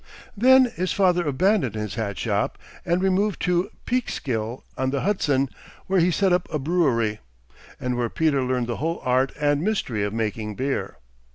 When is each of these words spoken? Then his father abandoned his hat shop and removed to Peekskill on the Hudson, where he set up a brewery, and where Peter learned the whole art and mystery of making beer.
Then 0.35 0.65
his 0.65 0.91
father 0.91 1.27
abandoned 1.27 1.75
his 1.75 1.93
hat 1.93 2.17
shop 2.17 2.57
and 2.83 3.03
removed 3.03 3.39
to 3.43 3.69
Peekskill 3.85 4.63
on 4.75 4.89
the 4.89 5.01
Hudson, 5.01 5.47
where 5.85 5.99
he 5.99 6.09
set 6.09 6.33
up 6.33 6.51
a 6.51 6.57
brewery, 6.57 7.19
and 7.79 7.95
where 7.95 8.09
Peter 8.09 8.41
learned 8.41 8.65
the 8.65 8.77
whole 8.77 8.99
art 9.05 9.31
and 9.39 9.61
mystery 9.61 10.01
of 10.03 10.11
making 10.11 10.55
beer. 10.55 10.97